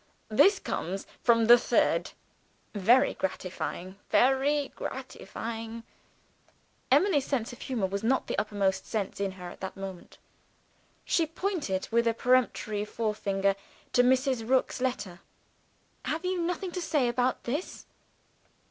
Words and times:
"This 0.29 0.57
comes 0.57 1.05
from 1.21 1.45
the 1.45 1.59
third. 1.59 2.13
Very 2.73 3.13
gratifying 3.13 3.99
very 4.09 4.69
gratifying." 4.69 5.83
Emily's 6.89 7.27
sense 7.27 7.53
of 7.53 7.61
humor 7.61 7.85
was 7.85 8.01
not 8.03 8.25
the 8.25 8.35
uppermost 8.39 8.87
sense 8.87 9.19
in 9.19 9.33
her 9.33 9.51
at 9.51 9.59
that 9.59 9.77
moment. 9.77 10.17
She 11.05 11.27
pointed 11.27 11.87
with 11.91 12.07
a 12.07 12.15
peremptory 12.15 12.83
forefinger 12.83 13.55
to 13.93 14.01
Mrs. 14.01 14.49
Rook's 14.49 14.81
letter. 14.81 15.19
"Have 16.05 16.25
you 16.25 16.41
nothing 16.41 16.71
to 16.71 16.81
say 16.81 17.07
about 17.07 17.43
this?" 17.43 17.85